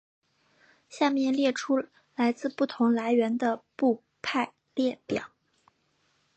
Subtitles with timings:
[0.89, 1.77] 下面列出
[2.15, 5.29] 来自不同来源的部派列表。